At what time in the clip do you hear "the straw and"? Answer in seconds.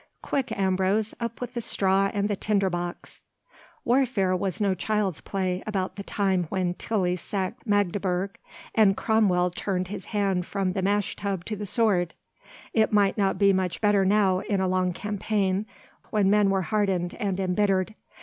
1.53-2.27